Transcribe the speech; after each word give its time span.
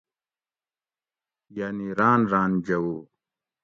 یعنی 1.57 1.87
راۤن 1.99 2.21
راۤن 2.31 2.51
جوؤ 2.65 2.97